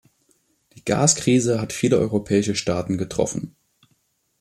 Die 0.73 0.83
Gaskrise 0.83 1.61
hat 1.61 1.73
viele 1.73 1.99
europäische 1.99 2.55
Staaten 2.55 2.97
getroffen. 2.97 3.55